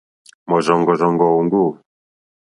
[0.49, 1.65] Mɔ̀rzɔ̀ŋɡɔ̀rzɔ̀ŋɡɔ̀ òŋɡô.